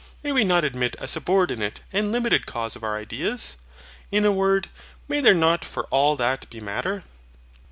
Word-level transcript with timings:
May 0.23 0.31
we 0.31 0.43
not 0.43 0.63
admit 0.63 0.95
a 0.97 1.07
subordinate 1.07 1.81
and 1.93 2.11
limited 2.11 2.47
cause 2.47 2.75
of 2.75 2.83
our 2.83 2.97
ideas? 2.97 3.57
In 4.09 4.25
a 4.25 4.31
word, 4.31 4.67
may 5.07 5.21
there 5.21 5.35
not 5.35 5.63
for 5.63 5.83
all 5.91 6.15
that 6.15 6.49
be 6.49 6.59
MATTER? 6.59 7.03